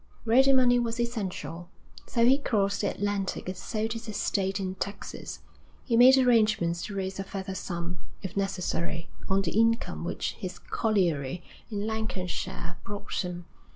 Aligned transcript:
Ready 0.25 0.51
money 0.51 0.79
was 0.79 0.99
essential, 0.99 1.69
so 2.07 2.25
he 2.25 2.39
crossed 2.39 2.81
the 2.81 2.89
Atlantic 2.89 3.47
and 3.47 3.55
sold 3.55 3.93
his 3.93 4.09
estate 4.09 4.59
in 4.59 4.73
Texas; 4.73 5.41
he 5.85 5.95
made 5.95 6.17
arrangements 6.17 6.83
to 6.85 6.95
raise 6.95 7.19
a 7.19 7.23
further 7.23 7.53
sum, 7.53 7.99
if 8.23 8.35
necessary, 8.35 9.11
on 9.29 9.43
the 9.43 9.51
income 9.51 10.03
which 10.03 10.33
his 10.33 10.57
colliery 10.57 11.43
in 11.69 11.85
Lancashire 11.85 12.77
brought 12.83 13.23
him. 13.23 13.45